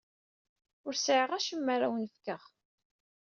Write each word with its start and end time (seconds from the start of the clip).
Ur 0.85 0.93
sɛiɣ 0.95 1.29
acemma 1.37 1.71
ara 1.75 1.87
awen-fkeɣ. 1.89 2.41